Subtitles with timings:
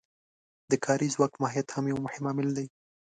[0.71, 2.67] د کاري ځواک ماهیت هم یو مهم عامل دی